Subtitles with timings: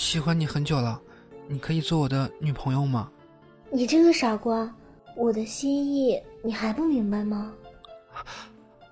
[0.00, 0.98] 喜欢你很久了，
[1.46, 3.10] 你可以做我的女朋友吗？
[3.70, 4.74] 你这个傻瓜，
[5.14, 7.52] 我的心意你还不明白吗？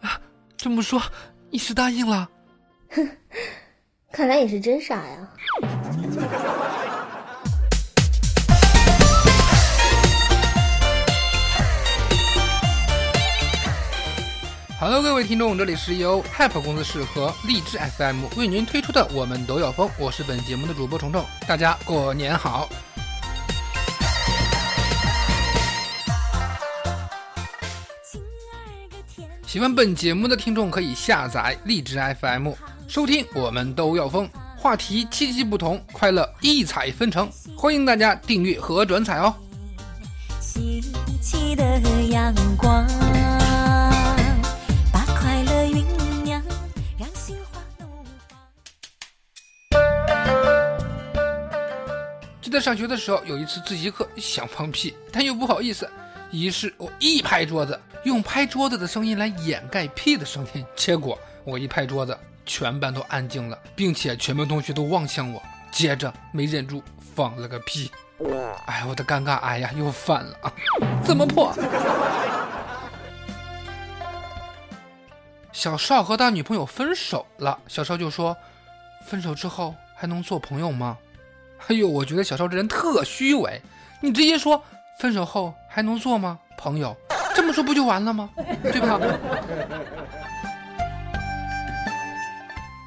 [0.03, 0.21] 啊，
[0.55, 1.01] 这么说
[1.49, 2.29] 你是答应了？
[2.91, 3.09] 哼，
[4.13, 5.33] 看来你是真傻呀。
[14.81, 22.69] Hello，各位听众，这里是由 happ 工作室和荔枝 FM 为您推出的《我们都要疯》，我是本节目的主播虫虫，大家过年好。
[29.45, 32.53] 喜欢本节目的听众可以下载荔枝 FM
[32.87, 39.35] 收听《我们都要疯》，话题七七不同，快乐异彩纷呈，欢迎大家订阅和转采哦。
[40.41, 40.81] 细
[41.21, 41.65] 细的
[42.11, 42.87] 阳光。
[52.59, 55.89] 记得上学的时候，有一次自习课想放屁，但又不好意思，
[56.33, 60.67] 于是我一拍桌子，用拍桌子的声音来掩盖屁的声音。
[60.75, 66.83] 结果我一拍桌子，全班都安静了，并且全班同学都望向我，接着没忍住
[67.15, 67.93] 放了个屁。
[68.67, 70.53] 哎，我的尴尬哎呀又犯了啊！
[71.05, 71.55] 怎么破？
[75.53, 78.37] 小邵和他女朋友分手了，小邵就说
[79.07, 80.99] ：“分手之后还能做朋友吗？”
[81.67, 83.61] 哎呦，我觉得小邵这人特虚伪，
[84.01, 84.63] 你直接说
[84.99, 86.39] 分手后还能做吗？
[86.57, 86.97] 朋友，
[87.35, 88.31] 这么说不就完了吗？
[88.63, 88.99] 对吧？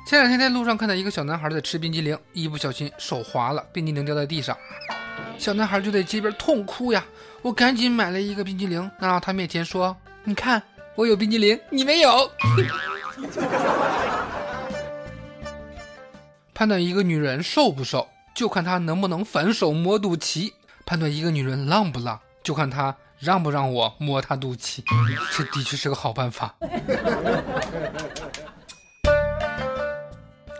[0.07, 4.57] 前两天在路上看到一个小男孩在吃冰激凌，一不小心手滑了，冰激凌掉在地上，
[5.37, 7.05] 小男孩就在街边痛哭呀。
[7.41, 9.95] 我赶紧买了一个冰激凌，拿到他面前说
[10.25, 10.61] ：“你看，
[10.95, 12.29] 我有冰激凌，你没有。
[16.53, 18.07] ”判断一个女人瘦不瘦。
[18.33, 20.53] 就看他能不能反手摸肚脐，
[20.85, 24.81] 判断一个女人浪不浪，就看她让不让我摸她肚脐。
[25.35, 26.55] 这的确是个好办法。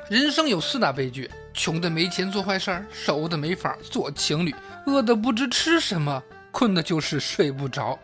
[0.09, 4.53] 人生有四大悲剧：穷的没钱做坏事儿，熟的没法做情侣，
[4.86, 6.22] 饿的不知吃什么，
[6.52, 7.98] 困的就是睡不着。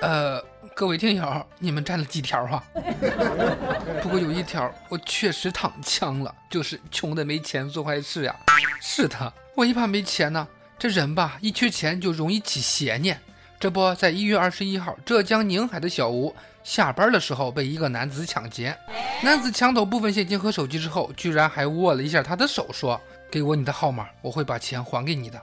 [0.00, 0.42] 呃。
[0.74, 2.62] 各位听友，你们占了几条啊？
[4.00, 8.36] 不过有一条我确实躺枪了，就是穷的没钱做坏事呀。
[8.80, 10.46] 是的，我一怕没钱呢，
[10.78, 13.20] 这人吧一缺钱就容易起邪念。
[13.60, 18.76] 这不在一月二十一号，浙江宁海的小吴下班的时候被一个男子抢劫，
[19.22, 25.40] 男子抢走部分现金和手机之后，居然还握了一下他的手，说：“给我你的号码，我会把钱还给你的。”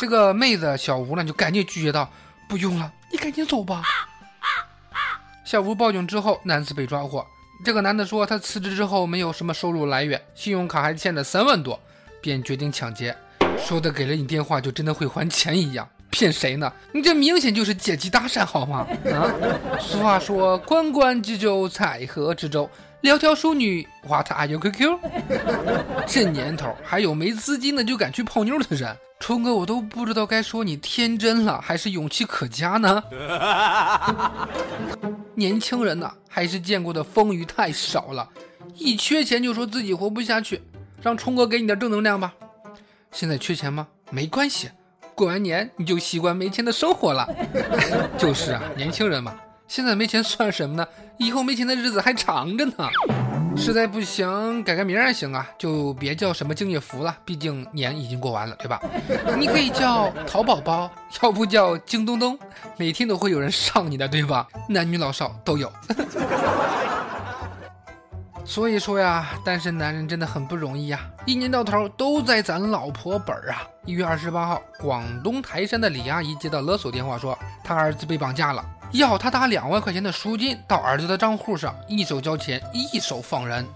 [0.00, 2.10] 这个妹子小吴呢就赶紧拒绝道
[2.48, 3.82] ：“不用了，你赶紧走吧。”
[5.44, 7.24] 小吴报警之后，男子被抓获。
[7.64, 11.78] 这个男的说，他辞职之后没有什么收入来源，信用卡还欠了三万多，
[12.26, 13.16] 便决定抢劫。
[13.56, 16.72] 说的给了你电话就真的会还钱一样，骗谁呢？
[16.92, 18.84] 你这明显就是借机搭讪好吗？
[19.14, 19.30] 啊！
[19.78, 22.68] 俗话说，关关雎鸠，在河之洲。
[23.02, 24.98] 窈窕淑女，What are you QQ？
[26.08, 33.00] 这年头还有没资金的就敢去泡妞的人，冲哥我都不知道该说你天真了还是勇气可嘉呢。
[35.36, 38.28] 年轻人呐，还是见过的风雨太少了，
[38.74, 40.60] 一缺钱就说自己活不下去，
[41.02, 42.32] 让冲哥给你点正能量吧。
[43.12, 43.86] 现在缺钱吗？
[44.10, 44.70] 没关系，
[45.14, 47.28] 过完年你就习惯没钱的生活了。
[48.18, 49.34] 就是啊，年轻人嘛。
[49.68, 50.86] 现在没钱算什么呢？
[51.18, 52.88] 以后没钱的日子还长着呢。
[53.56, 58.80] 实在不行，改个名儿也行啊，就别叫什么敬业福了，毕竟年已经过完了，对吧？
[59.36, 60.88] 你可以叫淘宝宝，
[61.22, 62.38] 要不叫京东东，
[62.76, 64.46] 每天都会有人上你的，对吧？
[64.68, 65.72] 男女老少都有。
[68.46, 73.66] 所以说呀，单身男人真的很不容易呀，一年到头都在攒老婆本儿啊。
[73.84, 78.64] 一月二十八号，广东台山的李阿姨接到勒索电话，说她儿子被绑架了。
[78.92, 83.66] 要他打两万块钱的赎金到儿子的账户上，一手交钱一手放人。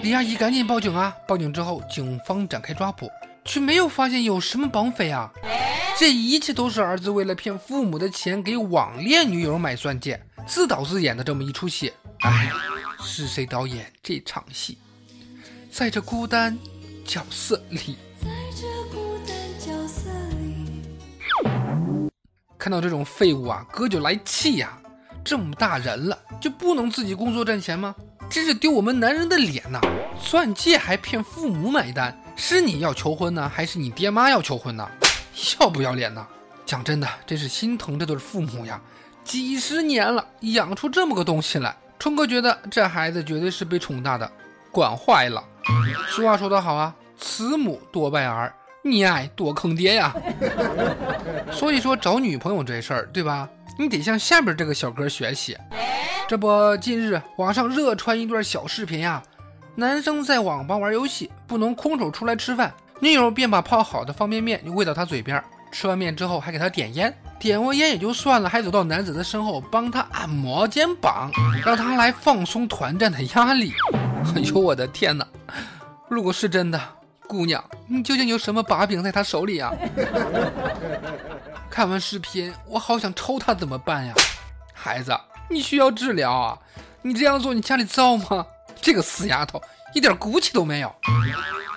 [0.00, 1.12] 李阿姨赶紧报警啊！
[1.26, 3.10] 报警之后，警方展开抓捕，
[3.44, 5.28] 却没有发现有什么绑匪啊！
[5.98, 11.92] 这一切都是儿子为了骗父母的钱，给网恋女友买钻戒，自导自演的这么一出戏。
[12.20, 12.50] 哎，
[13.04, 14.78] 是谁导演这场戏？
[15.70, 16.56] 在这孤单
[17.04, 17.96] 角色里。
[18.20, 20.10] 在这孤单角色
[20.40, 22.10] 里，
[22.56, 24.78] 看到这种废物啊，哥就来气呀、
[25.24, 27.94] 这么大人了，就不能自己工作赚钱吗？
[28.30, 29.80] 真是丢我们男人的脸呐！
[30.24, 34.88] 钻戒还骗父母买单，是你要求婚呢，还是你爹妈要求婚呢？
[35.60, 36.26] 要不要脸呐？
[36.64, 38.80] 讲真的，真是心疼这对父母呀！
[39.24, 44.28] 几十年了，养出这么个东西来，春哥觉得这孩子绝对是被宠大的，
[44.72, 45.40] 惯坏了。
[46.08, 48.52] 俗话说得好啊，慈母多败儿，
[48.82, 50.12] 溺爱多坑爹呀。
[51.52, 53.48] 所以说找女朋友这事儿，对吧？
[53.78, 55.56] 你得向下边这个小哥学习。
[56.26, 59.22] 这不，近日网上热传一段小视频呀，
[59.76, 65.40] 男生在网吧玩游戏，不能空手出来吃饭，女友便把泡好的方便面就喂到他嘴边，
[65.72, 71.30] 吃完面之后还给他点烟，点完烟也就算了，还走到男子的身后帮他按摩肩膀，
[71.64, 73.72] 让他来放松团战的压力。
[74.36, 75.26] 哎呦我的天哪！
[76.08, 76.78] 如果是真的，
[77.26, 79.72] 姑娘，你究竟有什么把柄在他手里啊？
[81.70, 84.14] 看完视频，我好想抽他，怎么办呀？
[84.74, 86.58] 孩子，你需要治疗啊！
[87.00, 88.46] 你这样做，你家里造吗？
[88.80, 89.60] 这个死丫头
[89.94, 90.94] 一点骨气都没有，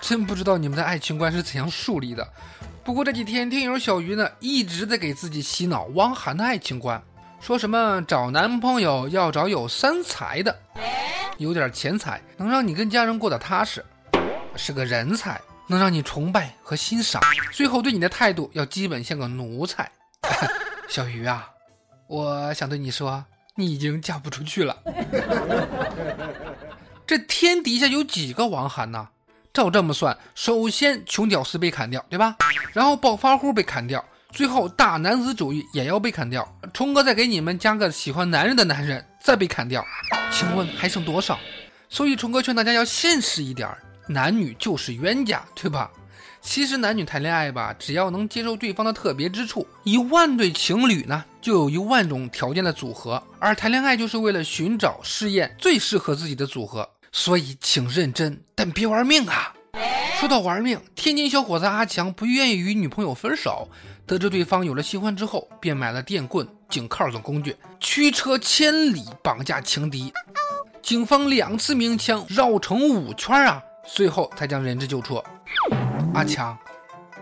[0.01, 2.27] 真不知道你们的爱情观是怎样树立的。
[2.85, 7.01] 不过这几天，听友小鱼呢一直在给自己洗脑汪涵的爱情观，
[7.41, 10.55] 说什么找男朋友要找有三才的，
[11.39, 13.83] 有点钱财能让你跟家人过得踏实，
[14.55, 17.19] 是个人才能让你崇拜和欣赏，
[17.51, 19.89] 最后对你的态度要基本像个奴才。
[20.87, 21.49] 小鱼啊，
[22.05, 24.77] 我想对你说，你已经嫁不出去了。
[27.07, 29.09] 这天底下有几个汪涵呢？
[29.55, 32.35] 照这么算，首先穷屌丝被砍掉，对吧？
[32.73, 34.03] 然后暴发户被砍掉，
[34.33, 36.45] 最后大男子主义也要被砍掉。
[36.73, 39.81] 冲哥再给你们加个喜欢男人的男人，再被砍掉，
[40.29, 41.39] 请问还剩多少？
[41.87, 43.69] 所以冲哥劝大家要现实一点，
[44.09, 45.89] 男女就是冤家，对吧？
[46.41, 53.23] 其实男女谈恋爱吧，只要能接受对方的特别之处，一万对情侣呢，就有一万种条件的组合。
[53.39, 56.87] 而谈恋爱就是为了寻找试验最适合自己的组合，
[57.17, 59.53] 所以请认真，但别玩命啊！
[60.19, 63.69] 说到玩命，天津小伙子阿强不愿意与女朋友分手，
[64.05, 70.11] 得知对方有了新欢之后，便买了电棍、警铐等工具，驱车千里绑架情敌。
[70.83, 75.23] 警方两次鸣枪，绕城五圈啊，最后才将人质救出。
[76.13, 76.57] 阿强，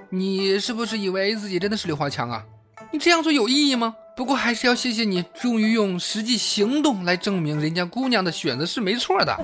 [0.09, 2.43] 你是不是以为自己真的是刘华强啊？
[2.91, 3.95] 你这样做有意义吗？
[4.15, 9.35] 不过还是要谢谢你，终于用实际行动来证明人家姑娘的选择是没错的。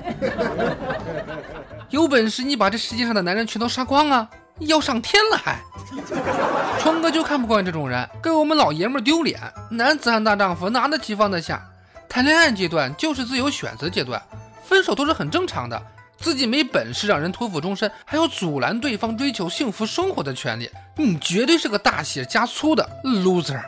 [1.88, 4.28] 有本事你把这世界上的男人全都杀光啊！
[4.60, 5.58] 要上天了还？
[6.78, 9.40] 川哥就看不惯这种人，给我们老爷们丢脸。
[9.70, 11.60] 男子汉大丈夫，拿得起放得下。
[12.08, 14.22] 谈恋爱阶段就是自由选择阶段，
[14.62, 15.82] 分手都是很正常的。
[16.18, 23.60] 自己没本事让人托付终身，还有阻拦对方追求幸福生活的权利，你绝对是个大写加粗的 loser。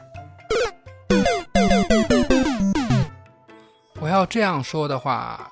[4.02, 5.48] 我要这样说的话，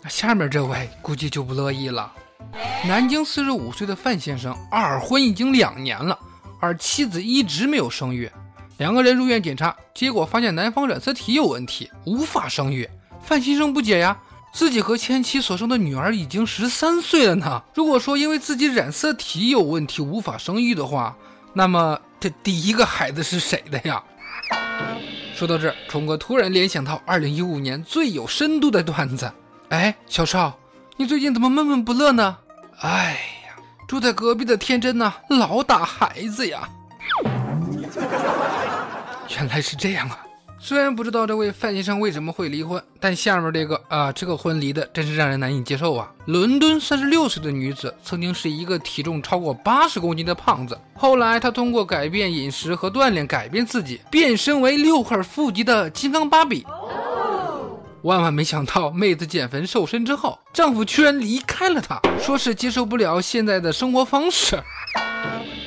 [0.00, 2.10] 那下面这位估计就不乐意了。
[2.86, 6.18] 南京四十五岁的范先生二婚已经两年了，
[6.58, 8.32] 而妻子一直没有生育。
[8.78, 12.88] 两个人入院检查，结果发现男方染色体有问题，无法生育。
[13.22, 14.16] 范先生不解呀，
[14.54, 17.62] 自己和前妻所生的女儿已经十三岁了呢。
[17.74, 21.14] 如果说因为自己染色体有问题无法生育的话，
[21.52, 24.02] 那么这第一个孩子是谁的呀？
[25.34, 29.30] 说到这儿，冲哥突然联想到二零一五年最有深度的段子。
[29.70, 30.56] 哎，小少，
[30.96, 32.36] 你最近怎么闷闷不乐呢？
[32.80, 33.12] 哎
[33.46, 33.56] 呀，
[33.88, 36.68] 住在隔壁的天真呐、老打孩子呀。
[39.30, 40.18] 原来是这样啊！
[40.64, 46.08] 虽然不知道这位范先生为什么会离婚，但下面这个啊，这个婚离的真是让人难以接受啊！
[46.26, 56.64] 伦敦三十六岁的女子曾经是一个体重超过八十公斤的胖子，后来她通过改变饮食和锻炼改变自己，变身为六块腹肌的金刚芭比。
[58.02, 64.62] 万万没想到，妹子减肥瘦身之后，丈夫居然离开了她，说是接受不了现在的生活方式。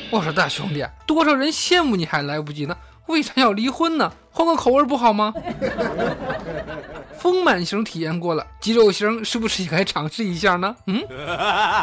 [0.09, 4.09] 我说大兄弟，多少人羡慕你还来不及呢，为啥要离婚呢？
[4.35, 5.33] 换个口味不好吗？
[7.17, 10.75] 丰满型体验过了，肌肉型是不是也该尝试一下呢？
[10.87, 11.01] 嗯。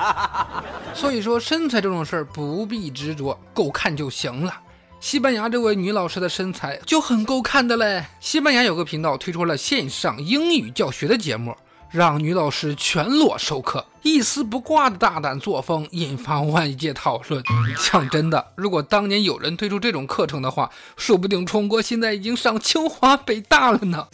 [0.93, 4.55] 所以说身材这种事儿不必执着，够看就行了。
[5.01, 8.05] 西班牙这位女老师的身材就很够看的嘞。
[8.21, 11.57] 西班牙有个频道推出了线上英语教学的节目，
[11.93, 17.45] 让女老师全裸授课，一丝不挂的大胆作风引发外界讨论。
[17.79, 24.09] 讲真的，如果当年有人推出这种课程的话，说不定冲哥现在已经上清华北大了呢。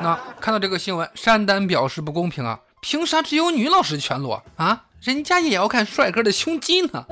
[0.00, 4.84] 那看到这个新闻，山丹表示不公平啊，凭啥只有女老师全裸啊？
[5.02, 7.04] 人家也要看帅哥的胸肌呢。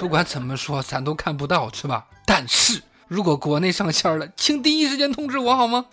[0.00, 2.06] 不管怎么说，咱都看不到，是吧？
[2.26, 5.84] 但是如果国内上线了，请第一时间通知我好吗？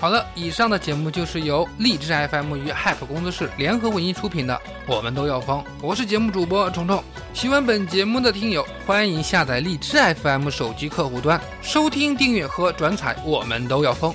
[0.00, 5.62] 好了，以上的节目就是由荔枝 FM 与 Hype 工作室联合为您出品的，我们都要疯。
[5.82, 7.04] 我是节目主播虫虫。
[7.34, 13.14] 喜欢本节目的听友，欢迎下载荔枝 FM 手机客户端，收听、订阅和转采。
[13.26, 14.14] 我们都要疯。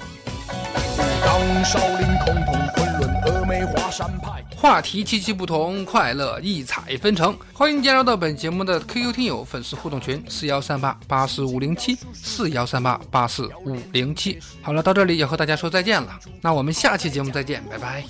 [1.24, 4.35] 当少林空同昆仑峨眉华山派。
[4.66, 7.38] 话题七七不同，快乐异彩纷呈。
[7.54, 14.40] 欢迎加入到本节目的 QQ 听友粉丝互动群：四幺三八八四五零七四幺三八八四五零七。
[14.64, 18.04] 好了，到这里也和大家说再见了，那我们下期节目再见，拜拜。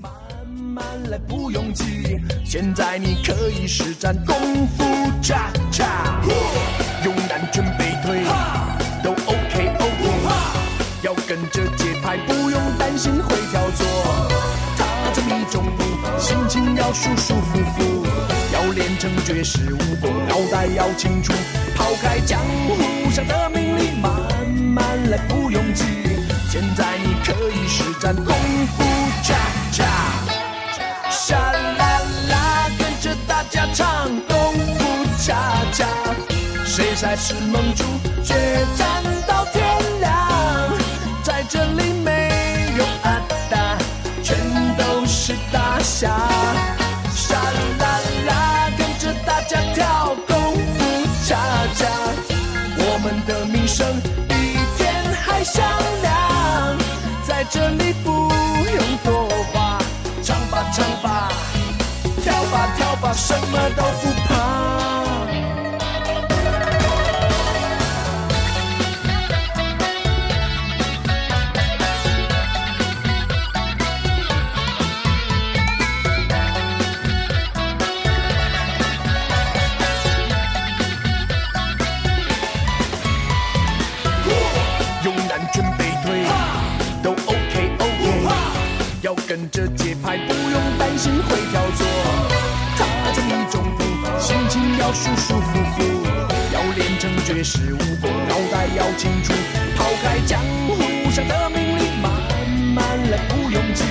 [0.00, 0.10] 慢
[0.56, 2.18] 慢来，不用急。
[2.46, 4.84] 现在你可以施展功夫
[5.20, 6.18] 恰恰，
[7.04, 8.24] 勇敢准备退，
[9.04, 10.08] 都 OK OK。
[11.02, 13.36] 要跟着节拍，不用担心会
[17.00, 18.06] 舒舒服服。
[18.52, 21.32] 要练成绝世武功，脑袋要清楚。
[21.76, 24.10] 抛开江湖上的名利，慢
[24.48, 25.84] 慢来，不用急。
[26.50, 28.34] 现在你可以施展功
[28.76, 28.82] 夫
[29.22, 29.34] 恰
[29.70, 29.84] 恰。
[31.08, 32.00] 沙啦
[32.30, 35.86] 啦，跟着大家唱功夫恰恰，
[36.64, 37.84] 谁才是盟主？
[38.24, 38.34] 决
[38.76, 39.04] 战
[63.20, 64.28] 什么都不怕。
[85.04, 86.24] 勇敢准备退，
[87.02, 88.28] 都 OK OK。
[89.02, 92.17] 要跟着节拍，不用担心会跳错。
[94.92, 96.06] 舒舒服服。
[96.52, 99.32] 要练成绝世武功，脑袋要清楚。
[99.76, 102.10] 抛开江湖上的名利，慢
[102.74, 103.84] 慢来，不用急。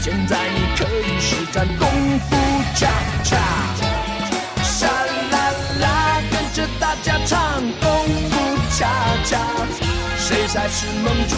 [0.00, 1.88] 现在你可以施展功
[2.20, 2.36] 夫
[2.74, 2.88] 恰
[3.22, 3.36] 恰。
[4.62, 8.88] 沙啦啦，跟着大家唱功夫恰
[9.24, 9.38] 恰，
[10.16, 11.36] 谁才是盟主？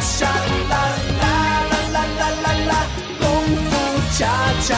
[0.00, 0.76] 沙啦
[1.20, 1.24] 啦
[1.70, 2.72] 啦啦啦啦啦，
[3.20, 3.24] 功
[3.68, 3.70] 夫
[4.16, 4.26] 恰
[4.66, 4.68] 恰，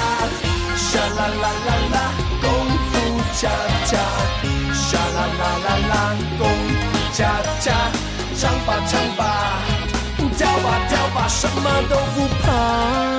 [0.76, 1.96] 沙啦啦啦啦，
[2.40, 2.46] 功
[2.90, 2.92] 夫
[3.32, 3.48] 恰
[3.84, 3.90] 恰，
[4.74, 5.94] 沙啦啦啦啦，
[6.38, 7.18] 功夫恰
[7.60, 7.64] 恰，
[8.36, 9.22] 唱吧唱吧，
[10.36, 13.11] 跳吧跳吧，什么都不怕。